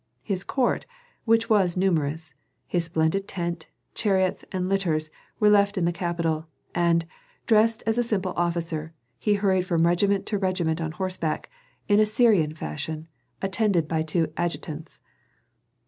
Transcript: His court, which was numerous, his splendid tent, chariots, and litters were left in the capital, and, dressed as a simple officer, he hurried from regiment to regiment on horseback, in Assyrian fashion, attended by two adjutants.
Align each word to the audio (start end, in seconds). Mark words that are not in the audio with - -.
His 0.23 0.43
court, 0.43 0.87
which 1.25 1.47
was 1.47 1.77
numerous, 1.77 2.33
his 2.65 2.85
splendid 2.85 3.27
tent, 3.27 3.67
chariots, 3.93 4.43
and 4.51 4.67
litters 4.67 5.11
were 5.39 5.51
left 5.51 5.77
in 5.77 5.85
the 5.85 5.91
capital, 5.91 6.47
and, 6.73 7.05
dressed 7.45 7.83
as 7.85 7.99
a 7.99 8.03
simple 8.03 8.33
officer, 8.35 8.93
he 9.19 9.35
hurried 9.35 9.67
from 9.67 9.85
regiment 9.85 10.25
to 10.25 10.39
regiment 10.39 10.81
on 10.81 10.93
horseback, 10.93 11.51
in 11.87 11.99
Assyrian 11.99 12.55
fashion, 12.55 13.09
attended 13.43 13.87
by 13.87 14.01
two 14.01 14.33
adjutants. 14.37 14.99